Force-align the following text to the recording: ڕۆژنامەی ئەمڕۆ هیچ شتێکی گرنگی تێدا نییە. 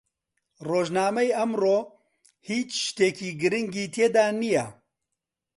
ڕۆژنامەی 0.67 1.35
ئەمڕۆ 1.37 1.77
هیچ 2.49 2.69
شتێکی 2.87 3.29
گرنگی 3.41 3.85
تێدا 3.95 4.25
نییە. 4.39 4.65